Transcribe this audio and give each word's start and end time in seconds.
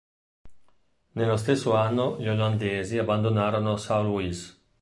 Nello 1.11 1.37
stesso 1.37 1.75
anno, 1.75 2.17
gli 2.17 2.27
olandesi 2.27 2.97
abbandonarono 2.97 3.75
São 3.75 4.01
Luís. 4.01 4.59